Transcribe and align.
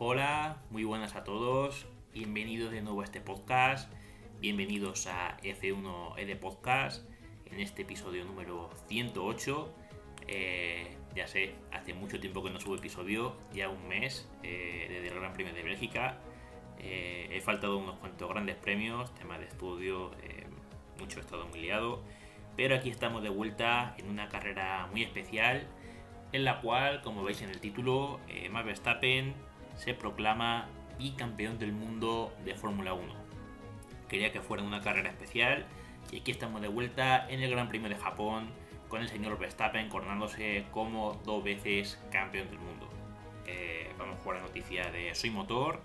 Hola, 0.00 0.58
muy 0.70 0.84
buenas 0.84 1.16
a 1.16 1.24
todos. 1.24 1.84
Bienvenidos 2.14 2.70
de 2.70 2.82
nuevo 2.82 3.00
a 3.00 3.04
este 3.04 3.20
podcast. 3.20 3.92
Bienvenidos 4.40 5.08
a 5.08 5.36
F1 5.42 6.16
ED 6.16 6.38
Podcast 6.38 7.04
en 7.46 7.58
este 7.58 7.82
episodio 7.82 8.24
número 8.24 8.70
108. 8.86 9.74
Eh, 10.28 10.96
ya 11.16 11.26
sé, 11.26 11.56
hace 11.72 11.94
mucho 11.94 12.20
tiempo 12.20 12.44
que 12.44 12.50
no 12.50 12.60
subo 12.60 12.76
episodio, 12.76 13.34
ya 13.52 13.68
un 13.68 13.88
mes 13.88 14.30
eh, 14.44 14.86
desde 14.88 15.08
el 15.08 15.14
Gran 15.18 15.32
Premio 15.32 15.52
de 15.52 15.64
Bélgica. 15.64 16.20
Eh, 16.78 17.30
he 17.32 17.40
faltado 17.40 17.76
unos 17.76 17.96
cuantos 17.96 18.28
grandes 18.28 18.54
premios, 18.54 19.12
tema 19.16 19.36
de 19.36 19.46
estudio, 19.46 20.12
mucho 21.00 21.18
he 21.18 21.22
estado 21.22 21.48
muy 21.48 21.58
liado. 21.58 22.04
Pero 22.56 22.76
aquí 22.76 22.88
estamos 22.88 23.24
de 23.24 23.30
vuelta 23.30 23.96
en 23.98 24.08
una 24.08 24.28
carrera 24.28 24.86
muy 24.92 25.02
especial 25.02 25.66
en 26.30 26.44
la 26.44 26.60
cual, 26.60 27.02
como 27.02 27.24
veis 27.24 27.42
en 27.42 27.50
el 27.50 27.58
título, 27.58 28.20
Max 28.52 28.64
Verstappen 28.64 29.47
se 29.78 29.94
proclama 29.94 30.68
bicampeón 30.98 31.58
del 31.58 31.72
mundo 31.72 32.34
de 32.44 32.54
Fórmula 32.54 32.92
1. 32.92 33.14
Quería 34.08 34.32
que 34.32 34.40
fuera 34.40 34.62
una 34.62 34.82
carrera 34.82 35.10
especial 35.10 35.66
y 36.10 36.20
aquí 36.20 36.30
estamos 36.32 36.60
de 36.60 36.68
vuelta 36.68 37.26
en 37.28 37.42
el 37.42 37.50
Gran 37.50 37.68
Premio 37.68 37.88
de 37.88 37.96
Japón 37.96 38.50
con 38.88 39.00
el 39.00 39.08
señor 39.08 39.38
Verstappen 39.38 39.88
coronándose 39.88 40.64
como 40.72 41.20
dos 41.24 41.44
veces 41.44 42.02
campeón 42.10 42.48
del 42.48 42.58
mundo. 42.58 42.88
Eh, 43.46 43.90
vamos 43.98 44.16
a 44.16 44.22
jugar 44.22 44.38
la 44.38 44.46
noticia 44.46 44.90
de 44.90 45.14
Soy 45.14 45.30
Motor 45.30 45.82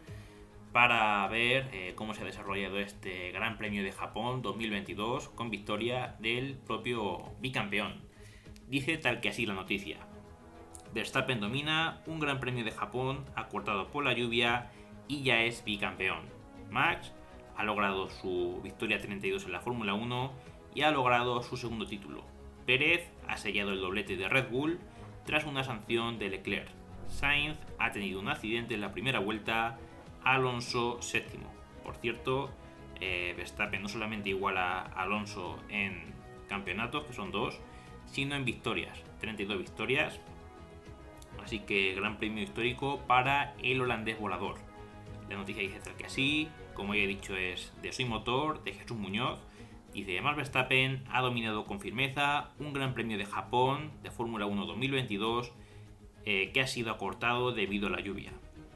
para 0.71 1.27
ver 1.27 1.69
eh, 1.71 1.93
cómo 1.95 2.15
se 2.15 2.21
ha 2.21 2.25
desarrollado 2.25 2.79
este 2.79 3.31
Gran 3.31 3.57
Premio 3.57 3.83
de 3.83 3.91
Japón 3.91 4.41
2022 4.41 5.29
con 5.29 5.51
victoria 5.51 6.15
del 6.19 6.57
propio 6.57 7.31
bicampeón. 7.41 8.01
Dice 8.67 8.97
tal 8.97 9.21
que 9.21 9.29
así 9.29 9.45
la 9.45 9.53
noticia. 9.53 9.99
Verstappen 10.93 11.39
domina 11.39 12.01
un 12.05 12.19
Gran 12.19 12.39
Premio 12.39 12.63
de 12.63 12.71
Japón 12.71 13.25
acortado 13.35 13.87
por 13.87 14.03
la 14.03 14.13
lluvia 14.13 14.71
y 15.07 15.23
ya 15.23 15.41
es 15.41 15.63
bicampeón. 15.63 16.21
Max 16.69 17.13
ha 17.55 17.63
logrado 17.63 18.09
su 18.09 18.59
victoria 18.63 18.99
32 18.99 19.45
en 19.45 19.51
la 19.51 19.61
Fórmula 19.61 19.95
1 19.95 20.31
y 20.75 20.81
ha 20.81 20.91
logrado 20.91 21.41
su 21.41 21.57
segundo 21.57 21.87
título. 21.87 22.23
Pérez 22.65 23.11
ha 23.27 23.37
sellado 23.37 23.71
el 23.71 23.81
doblete 23.81 24.17
de 24.17 24.29
Red 24.29 24.49
Bull 24.49 24.79
tras 25.25 25.45
una 25.45 25.63
sanción 25.63 26.19
de 26.19 26.29
Leclerc. 26.29 26.69
Sainz 27.07 27.57
ha 27.79 27.91
tenido 27.91 28.19
un 28.19 28.29
accidente 28.29 28.75
en 28.75 28.81
la 28.81 28.91
primera 28.91 29.19
vuelta, 29.19 29.79
Alonso 30.23 31.01
séptimo. 31.01 31.51
Por 31.83 31.95
cierto, 31.95 32.49
eh, 33.01 33.33
Verstappen 33.35 33.81
no 33.81 33.89
solamente 33.89 34.29
iguala 34.29 34.79
a 34.81 35.01
Alonso 35.01 35.59
en 35.69 36.13
campeonatos, 36.47 37.05
que 37.05 37.13
son 37.13 37.31
dos, 37.31 37.59
sino 38.05 38.35
en 38.35 38.45
victorias, 38.45 39.03
32 39.19 39.57
victorias, 39.57 40.19
Así 41.41 41.59
que 41.59 41.93
gran 41.95 42.17
premio 42.17 42.43
histórico 42.43 42.99
para 43.07 43.53
el 43.61 43.81
holandés 43.81 44.19
volador. 44.19 44.57
La 45.29 45.37
noticia 45.37 45.61
dice 45.63 45.79
tal 45.79 45.95
que 45.95 46.05
así, 46.05 46.49
como 46.73 46.95
ya 46.95 47.01
he 47.01 47.07
dicho 47.07 47.35
es 47.35 47.73
de 47.81 47.91
Soy 47.91 48.05
Motor, 48.05 48.63
de 48.63 48.73
Jesús 48.73 48.97
Muñoz. 48.97 49.39
Dice, 49.93 50.19
Max 50.21 50.37
Verstappen 50.37 51.03
ha 51.11 51.21
dominado 51.21 51.65
con 51.65 51.79
firmeza 51.79 52.49
un 52.59 52.73
gran 52.73 52.93
premio 52.93 53.17
de 53.17 53.25
Japón 53.25 53.91
de 54.01 54.09
Fórmula 54.09 54.47
1 54.47 54.65
2022 54.65 55.51
eh, 56.25 56.51
que 56.53 56.61
ha 56.61 56.67
sido 56.67 56.91
acortado 56.91 57.51
debido 57.51 57.87
a 57.87 57.91
la 57.91 57.99
lluvia. 57.99 58.31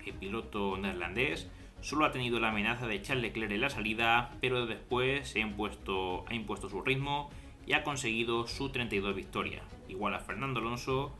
El 0.05 0.13
piloto 0.13 0.77
neerlandés 0.77 1.49
solo 1.81 2.05
ha 2.05 2.11
tenido 2.11 2.39
la 2.39 2.49
amenaza 2.49 2.87
de 2.87 3.01
Charles 3.01 3.23
Leclerc 3.23 3.51
en 3.51 3.61
la 3.61 3.69
salida, 3.69 4.31
pero 4.41 4.65
después 4.65 5.29
se 5.29 5.39
ha 5.39 5.45
impuesto, 5.45 6.25
su 6.69 6.81
ritmo 6.81 7.29
y 7.65 7.73
ha 7.73 7.83
conseguido 7.83 8.47
su 8.47 8.69
32 8.69 9.15
victoria, 9.15 9.63
igual 9.87 10.13
a 10.13 10.19
Fernando 10.19 10.59
Alonso, 10.59 11.13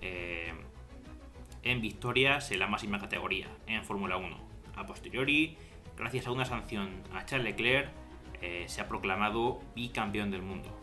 eh, 0.00 0.52
en 1.62 1.80
victorias 1.80 2.50
en 2.50 2.58
la 2.58 2.66
máxima 2.66 2.98
categoría, 2.98 3.46
en 3.66 3.84
Fórmula 3.84 4.16
1. 4.16 4.36
A 4.76 4.86
posteriori, 4.86 5.56
gracias 5.96 6.26
a 6.26 6.32
una 6.32 6.44
sanción 6.44 6.90
a 7.14 7.24
Charles 7.24 7.52
Leclerc, 7.52 7.90
eh, 8.40 8.64
se 8.66 8.80
ha 8.80 8.88
proclamado 8.88 9.60
bicampeón 9.74 10.30
del 10.30 10.42
mundo. 10.42 10.76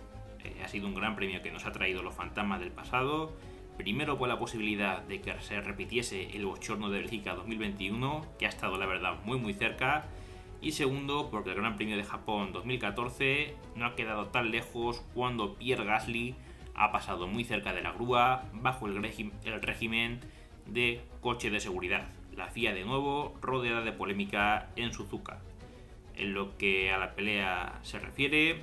Eh, 0.43 0.61
ha 0.63 0.67
sido 0.67 0.87
un 0.87 0.95
gran 0.95 1.15
premio 1.15 1.41
que 1.41 1.51
nos 1.51 1.65
ha 1.65 1.71
traído 1.71 2.01
los 2.01 2.13
fantasmas 2.13 2.59
del 2.61 2.71
pasado. 2.71 3.35
Primero 3.77 4.17
por 4.17 4.29
la 4.29 4.39
posibilidad 4.39 5.01
de 5.01 5.21
que 5.21 5.39
se 5.41 5.59
repitiese 5.61 6.35
el 6.35 6.45
bochorno 6.45 6.89
de 6.89 6.99
Bélgica 6.99 7.33
2021, 7.33 8.25
que 8.37 8.45
ha 8.45 8.49
estado 8.49 8.77
la 8.77 8.85
verdad 8.85 9.17
muy 9.25 9.37
muy 9.37 9.53
cerca. 9.53 10.07
Y 10.61 10.73
segundo, 10.73 11.29
porque 11.31 11.51
el 11.51 11.55
Gran 11.55 11.77
Premio 11.77 11.95
de 11.95 12.03
Japón 12.03 12.51
2014 12.51 13.55
no 13.75 13.85
ha 13.85 13.95
quedado 13.95 14.27
tan 14.27 14.51
lejos 14.51 15.01
cuando 15.13 15.55
Pierre 15.55 15.85
Gasly 15.85 16.35
ha 16.75 16.91
pasado 16.91 17.27
muy 17.27 17.45
cerca 17.45 17.73
de 17.73 17.81
la 17.81 17.91
grúa 17.91 18.43
bajo 18.53 18.87
el, 18.87 18.97
el 18.97 19.61
régimen 19.61 20.19
de 20.71 21.01
coche 21.21 21.49
de 21.49 21.59
seguridad. 21.59 22.07
La 22.35 22.47
FIA 22.47 22.73
de 22.73 22.85
nuevo 22.85 23.37
rodeada 23.41 23.81
de 23.81 23.91
polémica 23.91 24.69
en 24.75 24.93
Suzuka. 24.93 25.41
En 26.15 26.33
lo 26.33 26.57
que 26.57 26.91
a 26.91 26.97
la 26.97 27.15
pelea 27.15 27.79
se 27.81 27.99
refiere, 27.99 28.61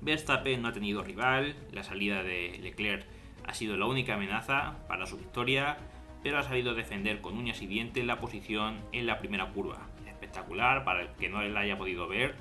Verstappen 0.00 0.62
no 0.62 0.68
ha 0.68 0.72
tenido 0.72 1.02
rival, 1.02 1.56
la 1.72 1.82
salida 1.82 2.22
de 2.22 2.58
Leclerc 2.62 3.06
ha 3.44 3.54
sido 3.54 3.76
la 3.76 3.86
única 3.86 4.14
amenaza 4.14 4.76
para 4.88 5.06
su 5.06 5.16
victoria, 5.16 5.78
pero 6.22 6.38
ha 6.38 6.42
sabido 6.42 6.74
defender 6.74 7.20
con 7.20 7.36
uñas 7.36 7.62
y 7.62 7.66
dientes 7.66 8.04
la 8.04 8.20
posición 8.20 8.80
en 8.92 9.06
la 9.06 9.18
primera 9.18 9.50
curva. 9.50 9.88
Espectacular, 10.06 10.84
para 10.84 11.02
el 11.02 11.08
que 11.10 11.28
no 11.28 11.42
la 11.42 11.60
haya 11.60 11.78
podido 11.78 12.08
ver, 12.08 12.34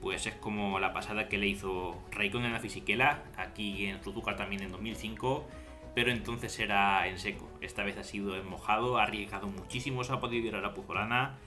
pues 0.00 0.26
es 0.26 0.34
como 0.34 0.78
la 0.80 0.92
pasada 0.92 1.28
que 1.28 1.38
le 1.38 1.46
hizo 1.46 2.02
Raikkonen 2.10 2.54
a 2.54 2.60
Fisichella, 2.60 3.22
aquí 3.36 3.86
en 3.86 4.02
Suzuka 4.02 4.36
también 4.36 4.62
en 4.62 4.72
2005, 4.72 5.46
pero 5.94 6.10
entonces 6.10 6.58
era 6.58 7.06
en 7.08 7.18
seco. 7.18 7.48
Esta 7.60 7.82
vez 7.82 7.96
ha 7.96 8.04
sido 8.04 8.36
en 8.36 8.46
mojado, 8.46 8.98
ha 8.98 9.04
arriesgado 9.04 9.48
muchísimo, 9.48 10.04
se 10.04 10.12
ha 10.12 10.20
podido 10.20 10.46
ir 10.46 10.54
a 10.54 10.60
la 10.60 10.74
puzolana, 10.74 11.38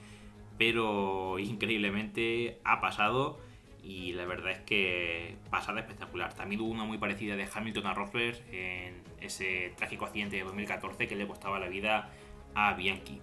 pero 0.57 1.39
increíblemente 1.39 2.59
ha 2.63 2.81
pasado 2.81 3.39
y 3.83 4.13
la 4.13 4.25
verdad 4.25 4.51
es 4.51 4.59
que 4.59 5.35
pasada 5.49 5.81
espectacular. 5.81 6.33
También 6.33 6.61
hubo 6.61 6.71
una 6.71 6.85
muy 6.85 6.97
parecida 6.97 7.35
de 7.35 7.47
Hamilton 7.53 7.85
a 7.87 7.93
Rosberg 7.93 8.41
en 8.51 9.03
ese 9.19 9.73
trágico 9.75 10.05
accidente 10.05 10.37
de 10.37 10.43
2014 10.43 11.07
que 11.07 11.15
le 11.15 11.27
costaba 11.27 11.59
la 11.59 11.67
vida 11.67 12.09
a 12.55 12.73
Bianchi. 12.73 13.19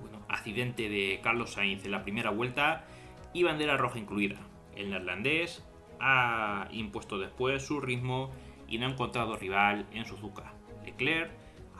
Bueno, 0.00 0.24
accidente 0.28 0.88
de 0.88 1.20
Carlos 1.22 1.52
Sainz 1.52 1.84
en 1.84 1.92
la 1.92 2.02
primera 2.02 2.30
vuelta 2.30 2.84
y 3.32 3.44
bandera 3.44 3.76
roja 3.76 3.98
incluida. 3.98 4.40
El 4.74 4.90
neerlandés 4.90 5.64
ha 6.00 6.66
impuesto 6.72 7.18
después 7.18 7.64
su 7.64 7.80
ritmo 7.80 8.32
y 8.74 8.78
no 8.78 8.86
ha 8.86 8.90
encontrado 8.90 9.36
rival 9.36 9.86
en 9.92 10.04
Suzuka. 10.04 10.52
Leclerc 10.84 11.30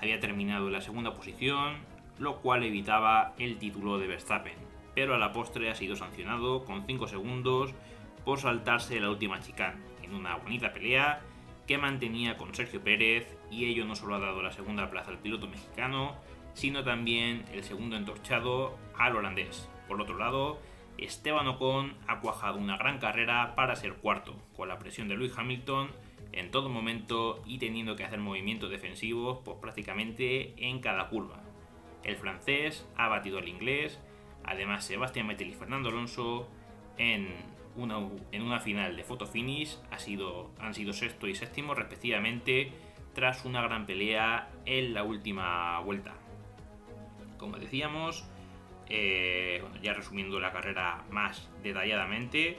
había 0.01 0.21
terminado 0.21 0.69
en 0.69 0.75
la 0.75 0.81
segunda 0.81 1.13
posición, 1.13 1.79
lo 2.21 2.41
cual 2.41 2.63
evitaba 2.63 3.35
el 3.37 3.59
título 3.59 3.99
de 3.99 4.07
Verstappen, 4.07 4.55
pero 4.95 5.17
a 5.17 5.19
la 5.19 5.33
postre 5.33 5.69
ha 5.69 5.75
sido 5.75 5.97
sancionado 5.97 6.65
con 6.65 6.87
5 6.87 7.09
segundos 7.09 7.75
por 8.25 8.39
saltarse 8.39 9.01
la 9.01 9.11
última 9.11 9.41
chicane 9.41 9.83
en 10.05 10.15
una 10.15 10.37
bonita 10.37 10.73
pelea 10.73 11.21
que 11.67 11.79
mantenía 11.79 12.37
con 12.37 12.55
Sergio 12.55 12.81
Pérez 12.81 13.27
y 13.51 13.65
ello 13.65 13.85
no 13.87 13.97
solo 13.97 14.15
ha 14.15 14.21
dado 14.21 14.41
la 14.41 14.53
segunda 14.53 14.89
plaza 14.89 15.11
al 15.11 15.19
piloto 15.19 15.49
mexicano, 15.49 16.15
sino 16.53 16.85
también 16.85 17.45
el 17.53 17.65
segundo 17.65 17.97
entorchado 17.97 18.79
al 18.97 19.17
holandés. 19.17 19.69
Por 19.89 20.01
otro 20.01 20.17
lado, 20.17 20.61
Esteban 20.97 21.49
Ocon 21.49 21.97
ha 22.07 22.21
cuajado 22.21 22.59
una 22.59 22.77
gran 22.77 23.01
carrera 23.01 23.57
para 23.57 23.75
ser 23.75 23.95
cuarto, 23.95 24.37
con 24.55 24.69
la 24.69 24.79
presión 24.79 25.09
de 25.09 25.17
Lewis 25.17 25.37
Hamilton 25.37 25.91
en 26.35 26.51
todo 26.51 26.69
momento 26.69 27.43
y 27.47 27.59
teniendo 27.59 27.97
que 27.97 28.05
hacer 28.05 28.19
movimientos 28.19 28.71
defensivos 28.71 29.39
pues, 29.45 29.59
prácticamente 29.61 30.55
en 30.57 30.81
cada 30.81 31.09
curva. 31.09 31.43
El 32.03 32.17
francés 32.17 32.87
ha 32.97 33.09
batido 33.09 33.39
al 33.39 33.49
inglés, 33.49 34.01
además 34.43 34.85
Sebastián 34.85 35.29
Vettel 35.29 35.49
y 35.49 35.55
Fernando 35.55 35.89
Alonso 35.89 36.49
en 36.99 37.29
una, 37.77 38.61
final 38.61 38.97
de 38.97 39.05
photo 39.05 39.27
finish 39.27 39.79
han 39.91 40.75
sido 40.75 40.93
sexto 40.93 41.27
y 41.27 41.35
séptimo 41.35 41.75
respectivamente 41.75 42.73
tras 43.15 43.45
una 43.45 43.63
gran 43.63 43.87
pelea 43.87 44.51
en 44.67 44.93
la 44.93 45.05
última 45.05 45.79
vuelta. 45.81 46.15
Como 47.39 47.59
decíamos, 47.59 48.29
eh, 48.89 49.63
ya 49.83 49.95
resumiendo 49.95 50.41
la 50.41 50.53
carrera 50.53 51.05
más 51.11 51.49
detalladamente, 51.63 52.59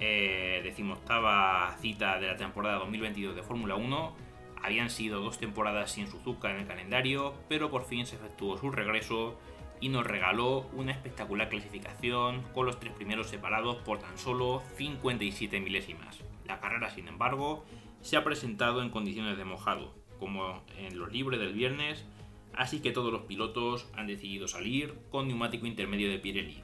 eh, 0.00 0.60
decimoctava 0.62 1.76
cita 1.80 2.18
de 2.18 2.26
la 2.26 2.36
temporada 2.36 2.78
2022 2.78 3.34
de 3.34 3.42
Fórmula 3.42 3.76
1. 3.76 4.16
Habían 4.62 4.90
sido 4.90 5.20
dos 5.20 5.38
temporadas 5.38 5.92
sin 5.92 6.08
Suzuka 6.08 6.50
en 6.50 6.56
el 6.58 6.66
calendario, 6.66 7.34
pero 7.48 7.70
por 7.70 7.84
fin 7.84 8.06
se 8.06 8.16
efectuó 8.16 8.58
su 8.58 8.70
regreso 8.70 9.38
y 9.80 9.88
nos 9.88 10.06
regaló 10.06 10.66
una 10.72 10.92
espectacular 10.92 11.48
clasificación 11.48 12.42
con 12.54 12.66
los 12.66 12.80
tres 12.80 12.92
primeros 12.92 13.28
separados 13.28 13.76
por 13.76 13.98
tan 13.98 14.18
solo 14.18 14.62
57 14.76 15.60
milésimas. 15.60 16.20
La 16.46 16.60
carrera, 16.60 16.90
sin 16.90 17.08
embargo, 17.08 17.64
se 18.00 18.16
ha 18.16 18.24
presentado 18.24 18.82
en 18.82 18.90
condiciones 18.90 19.36
de 19.36 19.44
mojado, 19.44 19.94
como 20.18 20.62
en 20.78 20.98
los 20.98 21.12
libres 21.12 21.40
del 21.40 21.52
viernes, 21.52 22.06
así 22.54 22.80
que 22.80 22.92
todos 22.92 23.12
los 23.12 23.22
pilotos 23.22 23.88
han 23.94 24.06
decidido 24.06 24.48
salir 24.48 24.94
con 25.10 25.28
neumático 25.28 25.66
intermedio 25.66 26.10
de 26.10 26.18
Pirelli. 26.18 26.62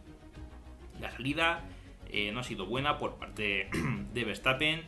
La 1.00 1.10
salida 1.10 1.64
eh, 2.12 2.30
no 2.32 2.40
ha 2.40 2.44
sido 2.44 2.66
buena 2.66 2.98
por 2.98 3.16
parte 3.16 3.68
de 4.12 4.24
Verstappen 4.24 4.82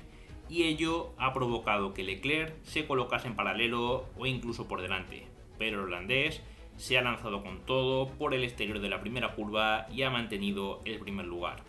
y 0.48 0.64
ello 0.64 1.14
ha 1.18 1.32
provocado 1.32 1.94
que 1.94 2.04
Leclerc 2.04 2.62
se 2.62 2.86
colocase 2.86 3.28
en 3.28 3.36
paralelo 3.36 4.06
o 4.16 4.26
incluso 4.26 4.68
por 4.68 4.82
delante. 4.82 5.26
Pero 5.58 5.78
el 5.80 5.86
holandés 5.86 6.42
se 6.76 6.98
ha 6.98 7.02
lanzado 7.02 7.42
con 7.42 7.60
todo 7.64 8.08
por 8.08 8.34
el 8.34 8.44
exterior 8.44 8.80
de 8.80 8.88
la 8.88 9.00
primera 9.00 9.34
curva 9.34 9.86
y 9.90 10.02
ha 10.02 10.10
mantenido 10.10 10.80
el 10.84 10.98
primer 10.98 11.26
lugar. 11.26 11.62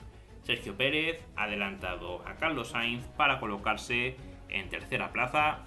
Sergio 0.44 0.76
Pérez 0.76 1.24
ha 1.36 1.44
adelantado 1.44 2.22
a 2.28 2.36
Carlos 2.36 2.70
Sainz 2.70 3.06
para 3.18 3.40
colocarse 3.40 4.16
en 4.50 4.70
tercera 4.70 5.12
plaza 5.12 5.66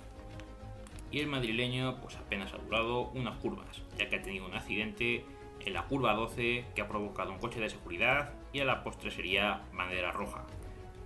y 1.11 1.21
el 1.21 1.27
madrileño 1.27 2.01
pues 2.01 2.17
apenas 2.17 2.53
ha 2.53 2.59
durado 2.59 3.09
unas 3.15 3.39
curvas, 3.39 3.83
ya 3.97 4.09
que 4.09 4.17
ha 4.17 4.23
tenido 4.23 4.47
un 4.47 4.55
accidente 4.55 5.25
en 5.65 5.73
la 5.73 5.85
curva 5.85 6.15
12 6.15 6.65
que 6.75 6.81
ha 6.81 6.89
provocado 6.89 7.33
un 7.33 7.39
coche 7.39 7.61
de 7.61 7.71
seguridad 7.71 8.35
y 8.53 8.61
a 8.61 8.65
la 8.65 8.83
postre 8.83 9.11
sería 9.11 9.63
bandera 9.73 10.13
roja. 10.13 10.45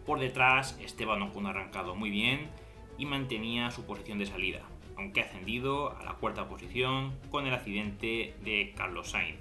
Por 0.06 0.18
detrás 0.18 0.78
Esteban 0.80 1.22
Ocon 1.22 1.46
ha 1.46 1.50
arrancado 1.50 1.94
muy 1.94 2.10
bien 2.10 2.48
y 2.98 3.06
mantenía 3.06 3.70
su 3.70 3.84
posición 3.84 4.18
de 4.18 4.26
salida, 4.26 4.62
aunque 4.96 5.20
ha 5.20 5.24
ascendido 5.24 5.96
a 5.96 6.04
la 6.04 6.14
cuarta 6.14 6.48
posición 6.48 7.18
con 7.30 7.46
el 7.46 7.54
accidente 7.54 8.34
de 8.42 8.74
Carlos 8.76 9.10
Sainz. 9.10 9.38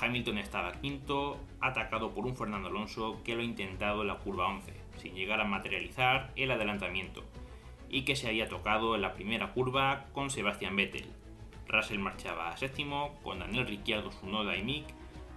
Hamilton 0.00 0.38
estaba 0.38 0.72
quinto, 0.80 1.38
atacado 1.60 2.12
por 2.12 2.26
un 2.26 2.36
Fernando 2.36 2.68
Alonso 2.68 3.20
que 3.24 3.34
lo 3.34 3.42
ha 3.42 3.44
intentado 3.44 4.02
en 4.02 4.08
la 4.08 4.16
curva 4.16 4.48
11, 4.48 4.72
sin 4.96 5.14
llegar 5.14 5.40
a 5.40 5.44
materializar 5.44 6.32
el 6.34 6.50
adelantamiento, 6.50 7.22
y 7.88 8.02
que 8.02 8.16
se 8.16 8.28
había 8.28 8.48
tocado 8.48 8.94
en 8.94 9.02
la 9.02 9.12
primera 9.12 9.52
curva 9.52 10.06
con 10.12 10.30
Sebastian 10.30 10.76
Vettel. 10.76 11.06
Russell 11.68 11.98
marchaba 11.98 12.48
a 12.48 12.56
séptimo, 12.56 13.18
con 13.22 13.38
Daniel 13.38 13.66
Ricciardo, 13.66 14.10
Sunoda 14.10 14.56
y 14.56 14.62
Mick 14.62 14.86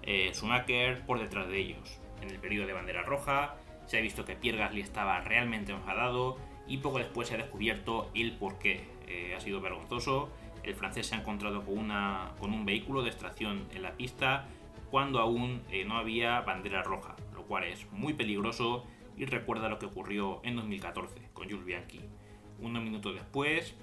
eh, 0.05 0.31
Schumacher 0.33 1.05
por 1.05 1.19
detrás 1.19 1.47
de 1.47 1.57
ellos. 1.59 1.99
En 2.21 2.29
el 2.29 2.39
periodo 2.39 2.67
de 2.67 2.73
bandera 2.73 3.03
roja 3.03 3.55
se 3.85 3.97
ha 3.97 4.01
visto 4.01 4.25
que 4.25 4.35
Pierre 4.35 4.59
Gasly 4.59 4.81
estaba 4.81 5.19
realmente 5.21 5.71
enfadado 5.71 6.37
y 6.67 6.77
poco 6.77 6.97
después 6.97 7.27
se 7.27 7.35
ha 7.35 7.37
descubierto 7.37 8.09
el 8.15 8.33
porqué. 8.33 8.83
Eh, 9.07 9.35
ha 9.35 9.39
sido 9.39 9.61
vergonzoso. 9.61 10.29
El 10.63 10.73
francés 10.73 11.07
se 11.07 11.15
ha 11.15 11.19
encontrado 11.19 11.63
con, 11.63 11.77
una, 11.77 12.31
con 12.39 12.51
un 12.51 12.65
vehículo 12.65 13.03
de 13.03 13.09
extracción 13.09 13.67
en 13.73 13.83
la 13.83 13.91
pista 13.91 14.47
cuando 14.89 15.19
aún 15.19 15.61
eh, 15.71 15.85
no 15.85 15.97
había 15.97 16.41
bandera 16.41 16.81
roja, 16.81 17.15
lo 17.33 17.43
cual 17.43 17.65
es 17.65 17.91
muy 17.91 18.13
peligroso 18.13 18.85
y 19.17 19.25
recuerda 19.25 19.69
lo 19.69 19.79
que 19.79 19.85
ocurrió 19.85 20.41
en 20.43 20.55
2014 20.55 21.29
con 21.33 21.49
Jules 21.49 21.65
Bianchi. 21.65 21.99
Unos 22.59 22.83
minutos 22.83 23.13
después, 23.13 23.75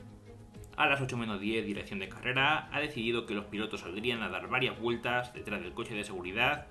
a 0.77 0.87
las 0.87 1.01
8 1.01 1.17
menos 1.17 1.41
10 1.41 1.67
dirección 1.67 1.99
de 1.99 2.09
carrera, 2.09 2.69
ha 2.73 2.81
decidido 2.81 3.27
que 3.27 3.35
los 3.35 3.45
pilotos 3.47 3.81
saldrían 3.81 4.23
a 4.23 4.29
dar 4.29 4.49
varias 4.49 4.79
vueltas 4.79 5.33
detrás 5.35 5.61
del 5.61 5.73
coche 5.73 5.95
de 5.95 6.05
seguridad, 6.05 6.67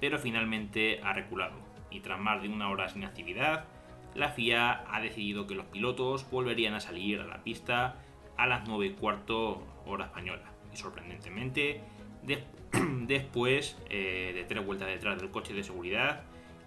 pero 0.00 0.18
finalmente 0.18 1.00
ha 1.02 1.12
reculado. 1.12 1.56
Y 1.90 2.00
tras 2.00 2.20
más 2.20 2.42
de 2.42 2.48
una 2.48 2.70
hora 2.70 2.88
sin 2.88 3.04
actividad, 3.04 3.66
la 4.14 4.30
FIA 4.30 4.84
ha 4.88 5.00
decidido 5.00 5.46
que 5.46 5.54
los 5.54 5.66
pilotos 5.66 6.28
volverían 6.30 6.74
a 6.74 6.80
salir 6.80 7.20
a 7.20 7.26
la 7.26 7.42
pista 7.42 7.96
a 8.36 8.46
las 8.46 8.66
9 8.66 8.86
y 8.86 8.90
cuarto 8.90 9.62
hora 9.86 10.06
española. 10.06 10.50
Y 10.72 10.76
sorprendentemente, 10.76 11.80
después 13.02 13.76
eh, 13.90 14.32
de 14.34 14.44
tres 14.44 14.64
vueltas 14.64 14.88
detrás 14.88 15.20
del 15.20 15.30
coche 15.30 15.54
de 15.54 15.62
seguridad, 15.62 16.22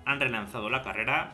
han 0.05 0.19
relanzado 0.19 0.69
la 0.69 0.81
carrera. 0.81 1.33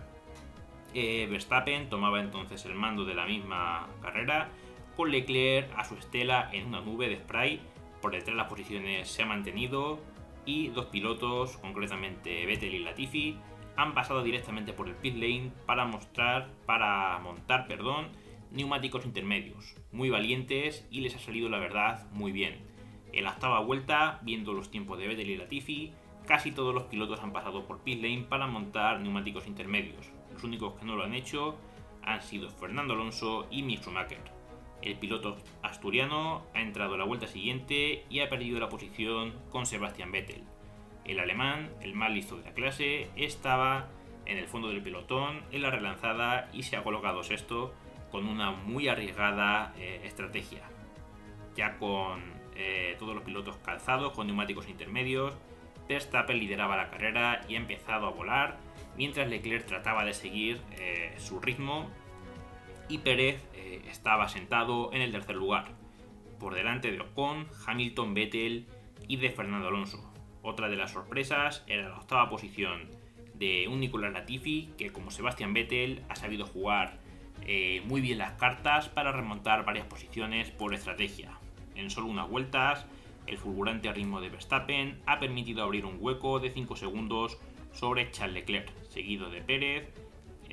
Eh, 0.94 1.28
Verstappen 1.30 1.90
tomaba 1.90 2.20
entonces 2.20 2.66
el 2.66 2.76
mando 2.76 3.06
de 3.06 3.16
la 3.16 3.26
misma 3.26 3.88
carrera, 4.02 4.50
con 4.96 5.12
Leclerc 5.12 5.72
a 5.78 5.84
su 5.84 5.96
estela 5.96 6.50
en 6.52 6.68
una 6.68 6.82
nube 6.82 7.10
de 7.10 7.18
spray. 7.18 7.62
Por 8.02 8.12
detrás 8.12 8.36
las 8.36 8.48
posiciones 8.48 9.10
se 9.10 9.24
ha 9.24 9.26
mantenido 9.26 10.00
y 10.46 10.68
dos 10.70 10.88
pilotos, 10.88 11.58
concretamente 11.58 12.46
Vettel 12.46 12.76
y 12.76 12.80
Latifi, 12.80 13.38
han 13.76 13.94
pasado 13.94 14.24
directamente 14.24 14.74
por 14.74 14.88
el 14.88 14.96
pit 14.96 15.16
lane 15.16 15.52
para 15.66 15.86
mostrar, 15.86 16.52
para 16.66 17.18
montar, 17.20 17.68
perdón, 17.68 18.10
neumáticos 18.52 19.06
intermedios, 19.06 19.76
muy 19.92 20.10
valientes 20.10 20.86
y 20.92 21.02
les 21.02 21.16
ha 21.16 21.20
salido 21.20 21.50
la 21.50 21.60
verdad 21.60 22.08
muy 22.12 22.32
bien. 22.32 22.60
En 23.12 23.24
la 23.24 23.32
octava 23.32 23.60
vuelta, 23.60 24.20
viendo 24.24 24.54
los 24.54 24.70
tiempos 24.70 25.00
de 25.00 25.08
Vettel 25.08 25.30
y 25.30 25.38
Latifi, 25.38 25.94
casi 26.28 26.52
todos 26.52 26.74
los 26.74 26.84
pilotos 26.84 27.20
han 27.22 27.34
pasado 27.34 27.66
por 27.66 27.82
pit 27.82 28.02
lane 28.02 28.26
para 28.30 28.48
montar 28.48 29.00
neumáticos 29.00 29.48
intermedios. 29.48 30.12
Los 30.32 30.44
únicos 30.44 30.74
que 30.80 30.86
no 30.86 30.96
lo 30.96 31.04
han 31.04 31.14
hecho 31.14 31.58
han 32.04 32.22
sido 32.22 32.50
Fernando 32.50 32.94
Alonso 32.94 33.48
y 33.50 33.64
Mick 33.64 33.82
Schumacher. 33.82 34.33
El 34.84 34.96
piloto 34.98 35.38
asturiano 35.62 36.44
ha 36.54 36.60
entrado 36.60 36.96
a 36.96 36.98
la 36.98 37.06
vuelta 37.06 37.26
siguiente 37.26 38.04
y 38.10 38.20
ha 38.20 38.30
perdido 38.30 38.60
la 38.60 38.68
posición 38.68 39.34
con 39.50 39.66
Sebastian 39.66 40.12
Vettel. 40.12 40.44
El 41.06 41.22
alemán, 41.22 41.72
el 41.80 41.94
más 41.94 42.12
listo 42.12 42.36
de 42.36 42.44
la 42.44 42.54
clase, 42.54 43.10
estaba 43.16 43.88
en 44.26 44.38
el 44.38 44.46
fondo 44.46 44.68
del 44.68 44.84
pelotón 44.84 45.42
en 45.52 45.62
la 45.62 45.72
relanzada 45.72 46.50
y 46.52 46.64
se 46.64 46.76
ha 46.76 46.84
colocado 46.84 47.24
sexto 47.24 47.74
con 48.12 48.28
una 48.28 48.52
muy 48.52 48.90
arriesgada 48.90 49.74
eh, 49.78 50.02
estrategia. 50.04 50.64
Ya 51.56 51.78
con 51.78 52.22
eh, 52.58 52.98
todos 53.00 53.16
los 53.16 53.24
pilotos 53.24 53.56
calzados, 53.64 54.12
con 54.12 54.28
neumáticos 54.28 54.68
intermedios, 54.68 55.34
Verstappen 55.88 56.40
lideraba 56.40 56.76
la 56.76 56.90
carrera 56.90 57.46
y 57.48 57.56
ha 57.56 57.58
empezado 57.58 58.08
a 58.08 58.12
volar, 58.12 58.58
mientras 58.98 59.30
Leclerc 59.30 59.66
trataba 59.66 60.04
de 60.04 60.14
seguir 60.14 60.62
eh, 60.74 61.16
su 61.20 61.40
ritmo 61.40 61.90
y 62.94 63.00
Pérez 63.00 63.44
estaba 63.90 64.28
sentado 64.28 64.92
en 64.94 65.02
el 65.02 65.12
tercer 65.12 65.36
lugar, 65.36 65.72
por 66.40 66.54
delante 66.54 66.92
de 66.92 67.00
Ocon, 67.00 67.48
Hamilton, 67.66 68.14
Vettel 68.14 68.68
y 69.08 69.18
de 69.18 69.32
Fernando 69.32 69.70
Alonso. 69.70 70.14
Otra 70.44 70.70
de 70.70 70.76
las 70.76 70.92
sorpresas 70.92 71.64
era 71.68 71.90
la 71.90 71.98
octava 71.98 72.30
posición 72.30 72.90
de 73.34 73.68
un 73.68 73.80
Nicolás 73.80 74.14
Latifi 74.14 74.70
que 74.78 74.92
como 74.92 75.10
Sebastian 75.10 75.54
Vettel 75.54 76.04
ha 76.10 76.16
sabido 76.16 76.46
jugar 76.46 77.00
eh, 77.42 77.82
muy 77.86 78.00
bien 78.00 78.20
las 78.20 78.34
cartas 78.34 78.90
para 78.90 79.12
remontar 79.12 79.66
varias 79.66 79.88
posiciones 79.88 80.52
por 80.52 80.74
estrategia. 80.74 81.32
En 81.76 81.90
solo 81.90 82.08
unas 82.08 82.30
vueltas, 82.30 82.86
el 83.26 83.38
fulgurante 83.38 83.92
ritmo 83.92 84.22
de 84.22 84.30
Verstappen 84.30 85.02
ha 85.06 85.20
permitido 85.20 85.64
abrir 85.64 85.86
un 85.86 85.98
hueco 86.00 86.40
de 86.40 86.52
5 86.52 86.76
segundos 86.76 87.40
sobre 87.72 88.12
Charles 88.12 88.36
Leclerc, 88.36 88.70
seguido 88.90 89.30
de 89.30 89.42
Pérez. 89.42 89.90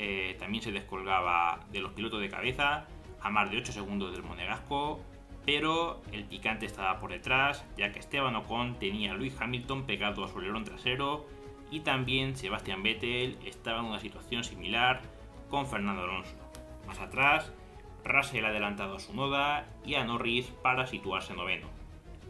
Eh, 0.02 0.34
también 0.38 0.64
se 0.64 0.72
descolgaba 0.72 1.60
de 1.70 1.80
los 1.80 1.92
pilotos 1.92 2.22
de 2.22 2.30
cabeza 2.30 2.86
a 3.20 3.28
más 3.28 3.50
de 3.50 3.58
8 3.58 3.72
segundos 3.72 4.12
del 4.12 4.22
monegasco 4.22 5.04
pero 5.44 6.00
el 6.12 6.24
picante 6.24 6.66
estaba 6.66 6.98
por 7.00 7.10
detrás, 7.10 7.64
ya 7.76 7.92
que 7.92 7.98
Esteban 7.98 8.36
Ocon 8.36 8.78
tenía 8.78 9.12
a 9.12 9.14
Luis 9.14 9.34
Hamilton 9.40 9.84
pegado 9.84 10.24
a 10.24 10.28
su 10.28 10.38
alerón 10.38 10.64
trasero 10.64 11.26
y 11.70 11.80
también 11.80 12.36
Sebastian 12.36 12.82
Vettel 12.82 13.38
estaba 13.44 13.80
en 13.80 13.86
una 13.86 14.00
situación 14.00 14.44
similar 14.44 15.00
con 15.48 15.66
Fernando 15.66 16.02
Alonso. 16.02 16.36
Más 16.86 16.98
atrás, 16.98 17.52
Russell 18.04 18.44
adelantado 18.44 18.96
a 18.96 19.00
su 19.00 19.14
noda 19.14 19.66
y 19.84 19.94
a 19.94 20.04
Norris 20.04 20.46
para 20.62 20.86
situarse 20.86 21.34
noveno. 21.34 21.68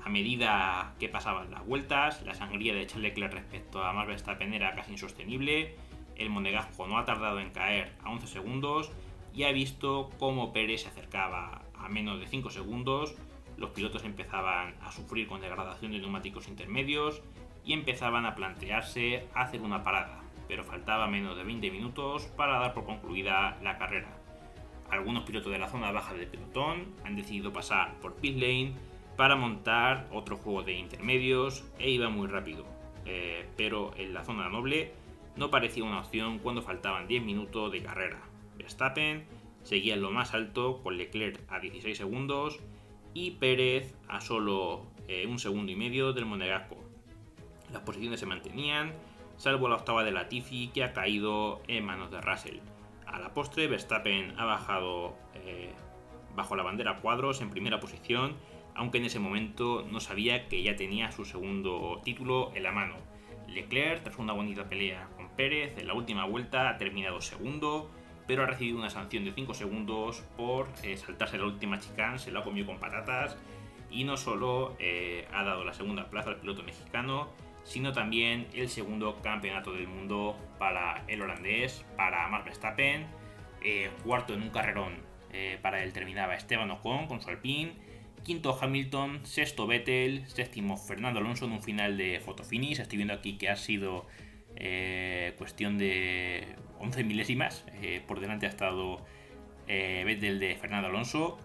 A 0.04 0.08
medida 0.08 0.94
que 0.98 1.08
pasaban 1.08 1.50
las 1.50 1.66
vueltas, 1.66 2.22
la 2.22 2.34
sangría 2.34 2.74
de 2.74 2.86
Charles 2.86 3.10
Leclerc 3.10 3.34
respecto 3.34 3.82
a 3.84 3.92
Max 3.92 4.08
Verstappen 4.08 4.54
era 4.54 4.74
casi 4.74 4.92
insostenible. 4.92 5.76
El 6.16 6.30
monegasco 6.30 6.86
no 6.86 6.98
ha 6.98 7.04
tardado 7.04 7.40
en 7.40 7.50
caer 7.50 7.92
a 8.02 8.10
11 8.10 8.26
segundos 8.26 8.90
y 9.34 9.44
ha 9.44 9.52
visto 9.52 10.10
cómo 10.18 10.52
Pérez 10.52 10.82
se 10.82 10.88
acercaba 10.88 11.62
a 11.74 11.88
menos 11.88 12.20
de 12.20 12.26
5 12.26 12.50
segundos, 12.50 13.14
los 13.56 13.70
pilotos 13.70 14.04
empezaban 14.04 14.74
a 14.80 14.90
sufrir 14.90 15.26
con 15.26 15.40
degradación 15.40 15.92
de 15.92 15.98
neumáticos 15.98 16.48
intermedios 16.48 17.22
y 17.64 17.72
empezaban 17.74 18.26
a 18.26 18.34
plantearse 18.34 19.28
hacer 19.34 19.60
una 19.60 19.82
parada, 19.82 20.22
pero 20.48 20.64
faltaba 20.64 21.06
menos 21.06 21.36
de 21.36 21.44
20 21.44 21.70
minutos 21.70 22.24
para 22.36 22.58
dar 22.58 22.74
por 22.74 22.84
concluida 22.84 23.58
la 23.62 23.78
carrera. 23.78 24.08
Algunos 24.90 25.24
pilotos 25.24 25.52
de 25.52 25.58
la 25.58 25.68
zona 25.68 25.92
baja 25.92 26.14
del 26.14 26.26
pelotón 26.26 26.94
han 27.04 27.16
decidido 27.16 27.52
pasar 27.52 27.94
por 28.00 28.16
pit 28.16 28.36
lane 28.36 28.74
para 29.16 29.36
montar 29.36 30.08
otro 30.10 30.36
juego 30.36 30.62
de 30.62 30.72
intermedios 30.72 31.64
e 31.78 31.90
iba 31.90 32.08
muy 32.08 32.26
rápido, 32.26 32.64
eh, 33.04 33.46
pero 33.56 33.92
en 33.96 34.14
la 34.14 34.24
zona 34.24 34.48
noble 34.48 34.94
no 35.36 35.50
parecía 35.50 35.84
una 35.84 36.00
opción 36.00 36.38
cuando 36.38 36.62
faltaban 36.62 37.06
10 37.06 37.22
minutos 37.22 37.72
de 37.72 37.82
carrera. 37.82 38.20
Verstappen 38.56 39.24
seguía 39.62 39.94
en 39.94 40.02
lo 40.02 40.10
más 40.10 40.34
alto 40.34 40.82
con 40.82 40.96
Leclerc 40.96 41.40
a 41.50 41.60
16 41.60 41.96
segundos 41.96 42.60
y 43.14 43.32
Pérez 43.32 43.94
a 44.08 44.20
solo 44.20 44.86
eh, 45.08 45.26
un 45.26 45.38
segundo 45.38 45.72
y 45.72 45.76
medio 45.76 46.12
del 46.12 46.26
Monegasco. 46.26 46.76
Las 47.72 47.82
posiciones 47.82 48.20
se 48.20 48.26
mantenían, 48.26 48.92
salvo 49.36 49.68
la 49.68 49.76
octava 49.76 50.04
de 50.04 50.12
Latifi 50.12 50.68
que 50.68 50.84
ha 50.84 50.92
caído 50.92 51.62
en 51.68 51.84
manos 51.84 52.10
de 52.10 52.20
Russell. 52.20 52.58
A 53.06 53.18
la 53.18 53.34
postre, 53.34 53.66
Verstappen 53.66 54.38
ha 54.38 54.44
bajado 54.44 55.16
eh, 55.34 55.72
bajo 56.36 56.56
la 56.56 56.62
bandera 56.62 56.98
cuadros 56.98 57.40
en 57.40 57.50
primera 57.50 57.80
posición, 57.80 58.36
aunque 58.74 58.98
en 58.98 59.04
ese 59.04 59.18
momento 59.18 59.86
no 59.90 60.00
sabía 60.00 60.48
que 60.48 60.62
ya 60.62 60.76
tenía 60.76 61.10
su 61.10 61.24
segundo 61.24 62.00
título 62.04 62.52
en 62.54 62.62
la 62.62 62.72
mano. 62.72 62.94
Leclerc, 63.48 64.04
tras 64.04 64.18
una 64.18 64.32
bonita 64.32 64.68
pelea 64.68 65.08
Pérez, 65.40 65.78
en 65.78 65.86
la 65.86 65.94
última 65.94 66.26
vuelta 66.26 66.68
ha 66.68 66.76
terminado 66.76 67.22
segundo, 67.22 67.90
pero 68.26 68.42
ha 68.42 68.46
recibido 68.46 68.76
una 68.76 68.90
sanción 68.90 69.24
de 69.24 69.32
5 69.32 69.54
segundos 69.54 70.22
por 70.36 70.68
eh, 70.82 70.98
saltarse 70.98 71.38
la 71.38 71.46
última 71.46 71.80
chicane, 71.80 72.18
se 72.18 72.30
la 72.30 72.40
ha 72.40 72.44
comido 72.44 72.66
con 72.66 72.78
patatas 72.78 73.38
y 73.90 74.04
no 74.04 74.18
solo 74.18 74.76
eh, 74.78 75.26
ha 75.32 75.42
dado 75.42 75.64
la 75.64 75.72
segunda 75.72 76.10
plaza 76.10 76.28
al 76.28 76.36
piloto 76.36 76.62
mexicano, 76.62 77.30
sino 77.64 77.94
también 77.94 78.48
el 78.52 78.68
segundo 78.68 79.18
campeonato 79.22 79.72
del 79.72 79.88
mundo 79.88 80.36
para 80.58 81.04
el 81.08 81.22
holandés, 81.22 81.86
para 81.96 82.28
Max 82.28 82.44
Verstappen, 82.44 83.06
eh, 83.62 83.88
cuarto 84.04 84.34
en 84.34 84.42
un 84.42 84.50
carrerón 84.50 85.08
para 85.62 85.84
él 85.84 85.92
terminaba 85.92 86.34
Esteban 86.34 86.72
Ocon 86.72 87.06
con 87.06 87.22
su 87.22 87.30
Alpine 87.30 87.72
quinto 88.24 88.58
Hamilton, 88.60 89.20
sexto 89.24 89.66
Vettel, 89.66 90.26
séptimo 90.26 90.76
Fernando 90.76 91.20
Alonso 91.20 91.46
en 91.46 91.52
un 91.52 91.62
final 91.62 91.96
de 91.96 92.20
fotofinish. 92.20 92.80
Estoy 92.80 92.96
viendo 92.96 93.14
aquí 93.14 93.38
que 93.38 93.48
ha 93.48 93.56
sido 93.56 94.06
eh, 94.56 95.34
cuestión 95.38 95.78
de 95.78 96.56
11 96.78 97.04
milésimas. 97.04 97.64
Eh, 97.82 98.02
por 98.06 98.20
delante 98.20 98.46
ha 98.46 98.48
estado 98.50 99.04
eh, 99.68 100.04
de 100.20 100.56
Fernando 100.56 100.88
Alonso. 100.88 101.38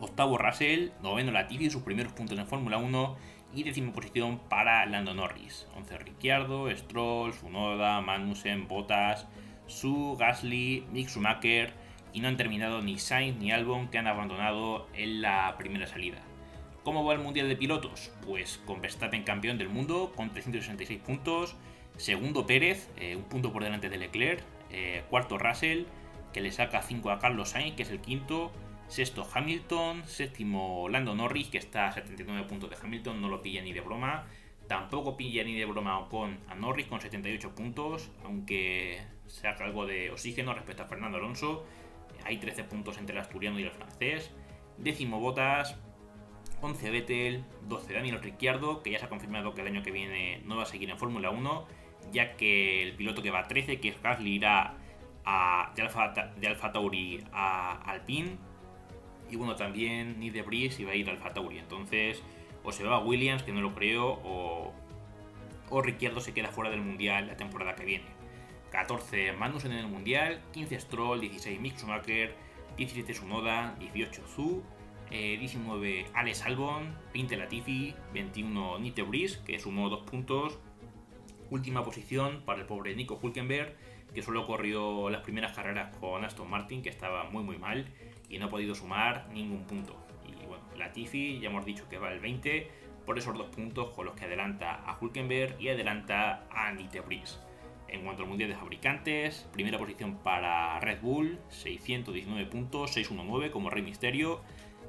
Octavo 0.00 0.36
Russell, 0.36 0.90
noveno 1.02 1.32
Latifi, 1.32 1.70
sus 1.70 1.82
primeros 1.82 2.12
puntos 2.12 2.38
en 2.38 2.46
Fórmula 2.46 2.76
1 2.76 3.16
y 3.54 3.62
décima 3.62 3.92
posición 3.92 4.38
para 4.48 4.84
Lando 4.86 5.14
Norris. 5.14 5.66
11 5.74 5.98
Ricciardo, 5.98 6.70
Stroll, 6.76 7.32
Sunoda, 7.32 8.00
Magnussen, 8.02 8.68
Bottas, 8.68 9.26
Su, 9.66 10.16
Gasly, 10.18 10.84
Mick 10.92 11.08
Schumacher 11.08 11.72
y 12.12 12.20
no 12.20 12.28
han 12.28 12.36
terminado 12.36 12.82
ni 12.82 12.98
Sainz 12.98 13.38
ni 13.38 13.52
Albon 13.52 13.88
que 13.88 13.98
han 13.98 14.06
abandonado 14.06 14.86
en 14.94 15.22
la 15.22 15.54
primera 15.58 15.86
salida. 15.86 16.18
¿Cómo 16.82 17.04
va 17.04 17.14
el 17.14 17.20
Mundial 17.20 17.48
de 17.48 17.56
Pilotos? 17.56 18.12
Pues 18.24 18.60
con 18.64 18.80
Verstappen 18.80 19.24
campeón 19.24 19.58
del 19.58 19.68
mundo 19.68 20.12
con 20.14 20.30
366 20.30 21.00
puntos, 21.00 21.56
segundo 21.96 22.46
Pérez, 22.46 22.90
eh, 22.96 23.16
un 23.16 23.24
punto 23.24 23.52
por 23.52 23.62
delante 23.62 23.88
de 23.88 23.98
Leclerc, 23.98 24.42
eh, 24.70 25.04
cuarto 25.10 25.38
Russell, 25.38 25.84
que 26.32 26.40
le 26.40 26.52
saca 26.52 26.82
5 26.82 27.10
a 27.10 27.18
Carlos 27.18 27.50
Sainz, 27.50 27.74
que 27.76 27.82
es 27.82 27.90
el 27.90 28.00
quinto, 28.00 28.52
sexto 28.88 29.26
Hamilton, 29.32 30.04
séptimo 30.06 30.88
Lando 30.88 31.14
Norris, 31.14 31.48
que 31.48 31.58
está 31.58 31.88
a 31.88 31.92
79 31.92 32.46
puntos 32.48 32.70
de 32.70 32.76
Hamilton, 32.76 33.20
no 33.20 33.28
lo 33.28 33.42
pilla 33.42 33.62
ni 33.62 33.72
de 33.72 33.80
broma, 33.80 34.26
tampoco 34.68 35.16
pilla 35.16 35.44
ni 35.44 35.54
de 35.54 35.64
broma 35.64 36.08
con 36.10 36.38
a 36.48 36.54
Norris 36.54 36.86
con 36.86 37.00
78 37.00 37.54
puntos, 37.54 38.10
aunque 38.24 39.00
saca 39.26 39.64
algo 39.64 39.86
de 39.86 40.10
oxígeno 40.10 40.54
respecto 40.54 40.82
a 40.82 40.86
Fernando 40.86 41.18
Alonso, 41.18 41.64
hay 42.24 42.38
13 42.38 42.64
puntos 42.64 42.98
entre 42.98 43.14
el 43.14 43.22
asturiano 43.22 43.58
y 43.60 43.64
el 43.64 43.70
francés. 43.70 44.32
Décimo 44.78 45.20
Botas, 45.20 45.76
11 46.60 46.90
Vettel, 46.90 47.44
12 47.62 47.94
Daniel 47.94 48.20
Ricciardo, 48.20 48.82
que 48.82 48.90
ya 48.90 48.98
se 48.98 49.06
ha 49.06 49.08
confirmado 49.08 49.54
que 49.54 49.62
el 49.62 49.68
año 49.68 49.82
que 49.82 49.90
viene 49.90 50.42
no 50.44 50.56
va 50.56 50.64
a 50.64 50.66
seguir 50.66 50.90
en 50.90 50.98
Fórmula 50.98 51.30
1, 51.30 51.66
ya 52.12 52.36
que 52.36 52.82
el 52.82 52.94
piloto 52.94 53.22
que 53.22 53.30
va 53.30 53.40
a 53.40 53.48
13, 53.48 53.80
que 53.80 53.88
es 53.88 54.02
Gasly, 54.02 54.34
irá 54.34 54.74
a, 55.24 55.72
de, 55.74 55.82
Alfa, 55.82 56.12
de 56.36 56.46
Alfa 56.46 56.72
Tauri 56.72 57.22
a 57.32 57.82
Alpine. 57.90 58.36
Y 59.30 59.36
bueno, 59.36 59.56
también 59.56 60.20
Nick 60.20 60.32
de 60.32 60.42
Bris 60.42 60.78
iba 60.78 60.92
a 60.92 60.94
ir 60.94 61.08
a 61.08 61.12
Alfa 61.12 61.34
Tauri. 61.34 61.58
Entonces, 61.58 62.22
o 62.64 62.72
se 62.72 62.84
va 62.84 62.96
a 62.96 62.98
Williams, 63.00 63.42
que 63.42 63.52
no 63.52 63.60
lo 63.60 63.74
creo, 63.74 64.20
o, 64.24 64.72
o 65.70 65.82
Ricciardo 65.82 66.20
se 66.20 66.32
queda 66.32 66.48
fuera 66.48 66.70
del 66.70 66.80
Mundial 66.80 67.26
la 67.26 67.36
temporada 67.36 67.74
que 67.74 67.84
viene. 67.84 68.04
14 68.70 69.32
Magnussen 69.32 69.72
en 69.72 69.78
el 69.78 69.86
Mundial, 69.88 70.42
15 70.52 70.80
Stroll, 70.80 71.20
16 71.20 71.60
Mick 71.60 71.78
Schumacher, 71.78 72.34
17 72.76 73.14
Sunoda, 73.14 73.74
18 73.78 74.22
Zu, 74.26 74.62
19 75.10 76.00
eh, 76.00 76.06
Alex 76.14 76.42
Albon, 76.42 76.94
20 77.12 77.36
Latifi, 77.36 77.94
21 78.12 78.78
Nite 78.78 79.02
Brice, 79.02 79.38
que 79.44 79.58
sumó 79.58 79.88
2 79.88 80.02
puntos. 80.02 80.58
Última 81.50 81.84
posición 81.84 82.42
para 82.44 82.60
el 82.60 82.66
pobre 82.66 82.94
Nico 82.96 83.18
Hulkenberg, 83.22 83.76
que 84.14 84.22
solo 84.22 84.46
corrió 84.46 85.10
las 85.10 85.22
primeras 85.22 85.54
carreras 85.54 85.94
con 85.96 86.24
Aston 86.24 86.50
Martin, 86.50 86.82
que 86.82 86.88
estaba 86.88 87.24
muy 87.30 87.44
muy 87.44 87.58
mal 87.58 87.86
y 88.28 88.38
no 88.38 88.46
ha 88.46 88.50
podido 88.50 88.74
sumar 88.74 89.28
ningún 89.32 89.64
punto. 89.64 89.96
Y 90.26 90.46
bueno, 90.46 90.64
Latifi 90.76 91.38
ya 91.38 91.48
hemos 91.48 91.64
dicho 91.64 91.88
que 91.88 91.98
va 91.98 92.12
el 92.12 92.20
20 92.20 92.68
por 93.04 93.18
esos 93.18 93.36
dos 93.38 93.46
puntos 93.54 93.90
con 93.90 94.06
los 94.06 94.14
que 94.14 94.24
adelanta 94.24 94.74
a 94.74 94.98
Hulkenberg 95.00 95.60
y 95.60 95.68
adelanta 95.68 96.46
a 96.50 96.72
Nite 96.72 97.00
Brice. 97.00 97.36
En 97.88 98.02
cuanto 98.02 98.24
al 98.24 98.28
Mundial 98.28 98.50
de 98.50 98.56
Fabricantes, 98.56 99.48
primera 99.52 99.78
posición 99.78 100.16
para 100.16 100.80
Red 100.80 101.00
Bull, 101.00 101.38
619 101.48 102.46
puntos, 102.46 102.92
619 102.92 103.52
como 103.52 103.70
Rey 103.70 103.82
Misterio. 103.82 104.40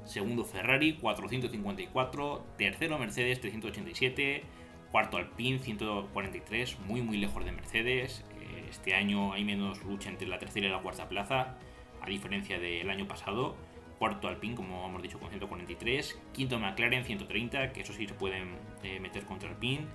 Segundo 0.04 0.44
Ferrari, 0.44 0.94
454. 0.94 2.44
Tercero 2.56 2.98
Mercedes, 2.98 3.40
387. 3.40 4.42
Cuarto 4.90 5.16
Alpine, 5.16 5.58
143, 5.58 6.78
muy 6.86 7.02
muy 7.02 7.16
lejos 7.18 7.44
de 7.44 7.52
Mercedes. 7.52 8.24
Eh, 8.40 8.66
este 8.70 8.94
año 8.94 9.32
hay 9.32 9.44
menos 9.44 9.82
lucha 9.84 10.08
entre 10.08 10.26
la 10.28 10.38
tercera 10.38 10.66
y 10.66 10.70
la 10.70 10.80
cuarta 10.80 11.08
plaza, 11.08 11.56
a 12.00 12.08
diferencia 12.08 12.58
del 12.58 12.88
año 12.90 13.06
pasado. 13.06 13.56
Cuarto 13.98 14.28
Alpine, 14.28 14.54
como 14.54 14.86
hemos 14.86 15.02
dicho, 15.02 15.18
con 15.18 15.28
143. 15.28 16.18
Quinto 16.32 16.58
McLaren, 16.58 17.04
130, 17.04 17.72
que 17.72 17.80
eso 17.80 17.92
sí 17.92 18.06
se 18.06 18.14
pueden 18.14 18.56
eh, 18.82 19.00
meter 19.00 19.24
contra 19.24 19.50
Alpine 19.50 19.86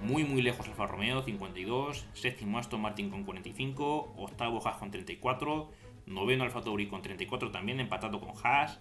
muy 0.00 0.24
muy 0.24 0.42
lejos 0.42 0.66
Alfa 0.68 0.86
Romeo 0.86 1.22
52, 1.22 2.06
séptimo 2.12 2.58
Aston 2.58 2.80
Martin 2.80 3.10
con 3.10 3.24
45, 3.24 4.14
octavo 4.16 4.66
Haas 4.66 4.76
con 4.76 4.90
34, 4.90 5.70
noveno 6.06 6.44
Alfa 6.44 6.62
Tauri 6.62 6.86
con 6.86 7.02
34 7.02 7.50
también 7.50 7.80
empatado 7.80 8.20
con 8.20 8.30
Haas, 8.42 8.80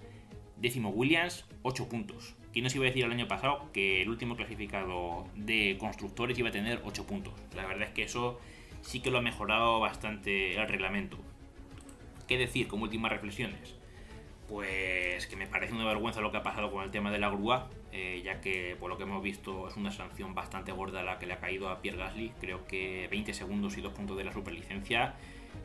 décimo 0.57 0.89
Williams 0.89 1.45
8 1.63 1.89
puntos. 1.89 2.35
¿Quién 2.57 2.63
nos 2.63 2.73
iba 2.73 2.85
a 2.85 2.87
decir 2.87 3.05
el 3.05 3.11
año 3.11 3.27
pasado 3.27 3.69
que 3.71 4.01
el 4.01 4.09
último 4.09 4.35
clasificado 4.35 5.27
de 5.35 5.77
constructores 5.79 6.39
iba 6.39 6.49
a 6.49 6.51
tener 6.51 6.81
8 6.83 7.05
puntos? 7.05 7.35
La 7.55 7.67
verdad 7.67 7.89
es 7.89 7.93
que 7.93 8.01
eso 8.01 8.39
sí 8.81 8.99
que 8.99 9.11
lo 9.11 9.19
ha 9.19 9.21
mejorado 9.21 9.79
bastante 9.79 10.59
el 10.59 10.67
reglamento. 10.67 11.19
¿Qué 12.27 12.35
decir 12.39 12.67
como 12.67 12.85
últimas 12.85 13.11
reflexiones? 13.11 13.75
Pues 14.47 15.27
que 15.27 15.35
me 15.35 15.45
parece 15.45 15.75
una 15.75 15.85
vergüenza 15.85 16.19
lo 16.19 16.31
que 16.31 16.37
ha 16.37 16.41
pasado 16.41 16.71
con 16.71 16.83
el 16.83 16.89
tema 16.89 17.11
de 17.11 17.19
la 17.19 17.29
grúa, 17.29 17.69
eh, 17.91 18.23
ya 18.25 18.41
que 18.41 18.75
por 18.79 18.89
lo 18.89 18.97
que 18.97 19.03
hemos 19.03 19.21
visto 19.21 19.67
es 19.67 19.77
una 19.77 19.91
sanción 19.91 20.33
bastante 20.33 20.71
gorda 20.71 21.03
la 21.03 21.19
que 21.19 21.27
le 21.27 21.33
ha 21.33 21.39
caído 21.39 21.69
a 21.69 21.83
Pierre 21.83 21.99
Gasly. 21.99 22.31
Creo 22.41 22.65
que 22.65 23.07
20 23.11 23.35
segundos 23.35 23.77
y 23.77 23.81
2 23.81 23.93
puntos 23.93 24.17
de 24.17 24.23
la 24.23 24.33
superlicencia, 24.33 25.13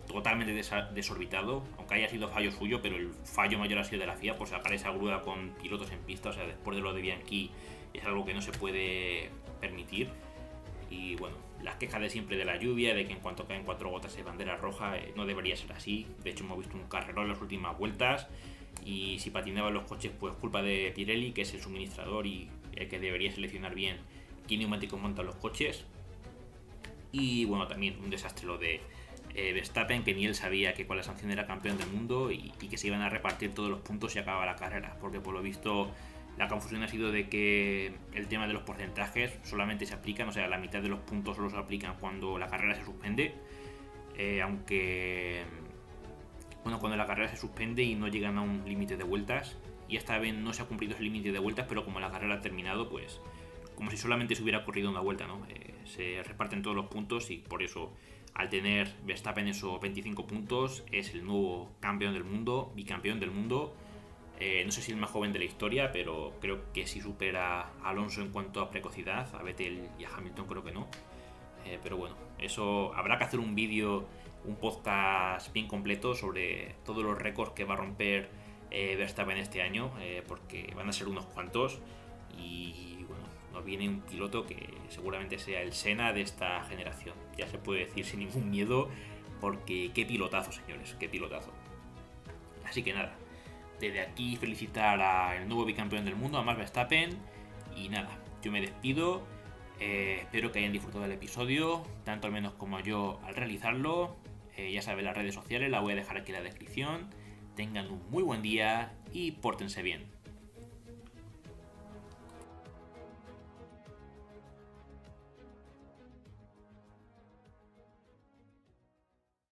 totalmente 0.07 0.53
desorbitado, 0.95 1.65
aunque 1.79 1.95
haya 1.95 2.09
sido 2.09 2.29
fallo 2.29 2.53
suyo, 2.53 2.81
pero 2.83 2.97
el 2.97 3.11
fallo 3.25 3.59
mayor 3.59 3.79
ha 3.79 3.85
sido 3.85 4.01
de 4.01 4.07
la 4.07 4.17
FIA 4.17 4.37
por 4.37 4.49
sacar 4.49 4.73
esa 4.73 4.91
grúa 4.91 5.23
con 5.23 5.51
pilotos 5.63 5.91
en 5.91 5.99
pista. 6.01 6.31
O 6.31 6.33
sea, 6.33 6.47
después 6.47 6.77
de 6.77 6.83
lo 6.83 6.93
de 6.93 7.03
Bianchi 7.03 7.51
es 7.95 8.05
algo 8.05 8.25
que 8.25 8.35
no 8.35 8.43
se 8.43 8.53
puede 8.53 9.31
permitir. 9.61 10.09
Y 10.91 11.17
bueno, 11.17 11.37
las 11.63 11.77
quejas 11.77 12.01
de 12.01 12.11
siempre 12.11 12.37
de 12.37 12.45
la 12.45 12.57
lluvia, 12.57 12.95
de 12.95 13.07
que 13.07 13.13
en 13.13 13.21
cuanto 13.21 13.47
caen 13.47 13.65
cuatro 13.65 13.91
gotas 13.91 14.15
de 14.17 14.23
bandera 14.23 14.57
roja, 14.57 14.99
eh, 14.99 15.13
no 15.17 15.25
debería 15.25 15.57
ser 15.57 15.73
así. 15.73 16.07
De 16.23 16.31
hecho, 16.31 16.45
hemos 16.45 16.59
visto 16.59 16.77
un 16.77 16.85
carrerón 16.85 17.25
en 17.25 17.33
las 17.33 17.41
últimas 17.41 17.77
vueltas 17.79 18.29
y 18.85 19.19
si 19.21 19.31
patinaban 19.31 19.73
los 19.73 19.85
coches, 19.85 20.13
pues 20.19 20.35
culpa 20.35 20.63
de 20.63 20.93
Pirelli, 20.95 21.33
que 21.33 21.43
es 21.43 21.55
el 21.55 21.61
suministrador 21.61 22.27
y 22.27 22.51
el 22.75 22.89
que 22.89 22.99
debería 22.99 23.33
seleccionar 23.33 23.75
bien 23.75 23.99
qué 24.49 24.57
neumáticos 24.57 25.01
montan 25.01 25.27
los 25.27 25.37
coches. 25.37 25.85
Y 27.13 27.45
bueno, 27.45 27.67
también 27.69 27.99
un 28.03 28.11
desastre 28.11 28.47
lo 28.47 28.59
de 28.59 28.81
eh, 29.35 29.53
Verstappen, 29.53 30.05
que 30.05 30.15
ni 30.15 30.27
él 30.27 30.35
sabía 30.35 30.75
que 30.75 30.87
con 30.87 30.97
la 30.97 31.03
sanción 31.03 31.31
era 31.31 31.47
campeón 31.47 31.79
del 31.79 31.89
mundo 31.89 32.31
y, 32.31 32.53
que 32.71 32.79
se 32.79 32.87
iban 32.87 33.03
a 33.03 33.09
repartir 33.09 33.53
todos 33.55 33.71
los 33.71 33.81
puntos 33.81 34.15
y 34.17 34.19
acababa 34.19 34.47
la 34.47 34.57
carrera, 34.57 34.97
porque 35.01 35.21
por 35.21 35.35
lo 35.35 35.43
visto 35.43 35.91
la 36.39 36.49
confusión 36.49 36.83
ha 36.83 36.89
sido 36.89 37.13
de 37.13 37.29
que 37.29 37.93
el 38.15 38.27
tema 38.29 38.47
de 38.47 38.55
los 38.55 38.63
porcentajes 38.63 39.39
solamente 39.43 39.85
se 39.87 39.95
aplican, 39.95 40.29
o 40.29 40.33
sea, 40.33 40.49
la 40.49 40.59
mitad 40.59 40.81
de 40.81 40.89
los 40.89 41.01
puntos 41.01 41.37
solo 41.37 41.51
se 41.51 41.57
aplican 41.57 41.97
cuando 42.01 42.39
la 42.39 42.49
carrera 42.49 42.75
se 42.75 42.85
suspende, 42.85 43.35
eh, 44.17 44.41
aunque 44.41 45.45
bueno, 46.63 46.79
cuando 46.79 46.97
la 46.97 47.07
carrera 47.07 47.29
se 47.29 47.37
suspende 47.37 47.83
y 47.83 47.95
no 47.95 48.09
llegan 48.09 48.39
a 48.39 48.43
un 48.43 48.63
límite 48.67 48.97
de 48.97 49.05
vueltas. 49.05 49.57
Y 49.89 49.97
esta 49.97 50.19
vez 50.19 50.35
no 50.35 50.53
se 50.53 50.63
ha 50.63 50.67
cumplido 50.67 50.95
ese 50.95 51.03
límite 51.03 51.33
de 51.33 51.39
vueltas, 51.39 51.67
pero 51.69 51.85
como 51.85 52.01
la 52.01 52.11
carrera 52.11 52.35
ha 52.35 52.41
terminado, 52.41 52.89
pues 52.89 53.21
como 53.75 53.91
si 53.91 53.97
solamente 53.97 54.35
se 54.35 54.43
hubiera 54.43 54.65
corrido 54.65 54.91
una 54.91 55.01
vuelta, 55.01 55.27
¿no? 55.27 55.45
Eh, 55.49 55.75
se 55.85 56.23
reparten 56.23 56.63
todos 56.63 56.77
los 56.77 56.87
puntos 56.87 57.31
y 57.31 57.39
por 57.39 57.63
eso 57.63 57.93
al 58.35 58.49
tener 58.49 58.95
Verstappen 59.05 59.49
esos 59.49 59.81
25 59.81 60.27
puntos 60.27 60.85
es 60.91 61.15
el 61.15 61.25
nuevo 61.25 61.71
campeón 61.81 62.15
del 62.15 62.25
mundo, 62.25 62.73
bicampeón 62.75 63.21
del 63.21 63.31
mundo. 63.31 63.75
Eh, 64.41 64.63
no 64.65 64.73
sé 64.73 64.83
si 64.83 64.91
el 64.91 64.99
más 64.99 65.11
joven 65.11 65.33
de 65.33 65.39
la 65.39 65.45
historia, 65.45 65.93
pero 65.93 66.33
creo 66.41 66.73
que 66.73 66.87
sí 66.87 67.01
supera 67.01 67.61
a 67.83 67.91
Alonso 67.91 68.23
en 68.23 68.31
cuanto 68.31 68.61
a 68.61 68.71
precocidad, 68.71 69.33
a 69.35 69.43
Vettel 69.43 69.89
y 69.99 70.05
a 70.05 70.09
Hamilton 70.17 70.47
creo 70.47 70.65
que 70.65 70.73
no. 70.73 70.89
Eh, 71.65 71.79
pero 71.83 71.97
bueno, 71.97 72.17
eso 72.39 72.93
habrá 72.95 73.19
que 73.19 73.25
hacer 73.25 73.39
un 73.39 73.55
vídeo 73.55 74.07
un 74.45 74.57
podcast 74.57 75.53
bien 75.53 75.69
completo 75.69 76.15
sobre 76.15 76.75
todos 76.85 77.05
los 77.05 77.17
récords 77.17 77.53
que 77.53 77.65
va 77.65 77.75
a 77.75 77.77
romper 77.77 78.29
eh, 78.71 78.97
Verstappen 78.97 79.37
este 79.37 79.63
año, 79.63 79.93
eh, 80.01 80.23
porque 80.27 80.73
van 80.75 80.89
a 80.89 80.93
ser 80.93 81.09
unos 81.09 81.27
cuantos. 81.27 81.81
Y 82.37 83.05
nos 83.53 83.65
viene 83.65 83.89
un 83.89 84.01
piloto 84.01 84.47
que 84.47 84.69
seguramente 84.89 85.39
sea 85.39 85.63
el 85.63 85.73
Sena 85.73 86.13
de 86.13 86.23
esta 86.23 86.65
generación. 86.65 87.15
Ya 87.37 87.47
se 87.49 87.59
puede 87.59 87.87
decir 87.87 88.05
sin 88.05 88.21
ningún 88.21 88.51
miedo, 88.51 88.89
porque 89.41 89.91
qué 89.95 90.05
pilotazo, 90.05 90.53
señores, 90.53 90.97
qué 90.99 91.09
pilotazo. 91.09 91.53
Así 92.65 92.83
que 92.83 92.93
nada, 92.93 93.15
desde 93.81 94.01
aquí 94.01 94.37
felicitar 94.37 95.01
al 95.01 95.49
nuevo 95.49 95.65
bicampeón 95.65 96.05
del 96.05 96.17
mundo, 96.17 96.39
a 96.39 96.43
Max 96.43 96.59
Verstappen. 96.59 97.19
Y 97.77 97.89
nada, 97.89 98.19
yo 98.43 98.53
me 98.53 98.61
despido. 98.61 99.23
Eh, 99.81 100.21
espero 100.21 100.53
que 100.53 100.61
hayan 100.61 100.73
disfrutado 100.73 101.03
del 101.03 101.13
episodio, 101.13 101.83
tanto 102.05 102.29
al 102.29 102.33
menos 102.33 102.53
como 102.55 102.79
yo 102.81 103.19
al 103.25 103.35
realizarlo. 103.35 104.17
Eh, 104.57 104.71
ya 104.73 104.83
saben 104.83 105.05
las 105.05 105.17
redes 105.17 105.35
sociales, 105.35 105.71
la 105.71 105.81
voy 105.81 105.95
a 105.95 105.97
dejar 105.97 106.19
aquí 106.19 106.31
en 106.31 106.39
la 106.39 106.43
descripción. 106.43 107.09
Tengan 107.57 107.91
un 107.91 108.09
muy 108.11 108.23
buen 108.23 108.43
día 108.43 108.93
y 109.13 109.33
pórtense 109.33 109.83
bien. 109.83 110.22